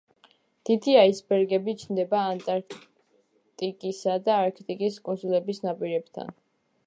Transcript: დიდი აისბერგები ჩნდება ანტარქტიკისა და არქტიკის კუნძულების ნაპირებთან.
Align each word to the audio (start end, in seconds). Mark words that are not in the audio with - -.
დიდი 0.69 0.93
აისბერგები 1.01 1.75
ჩნდება 1.81 2.21
ანტარქტიკისა 2.29 4.17
და 4.29 4.41
არქტიკის 4.47 5.01
კუნძულების 5.09 5.65
ნაპირებთან. 5.69 6.35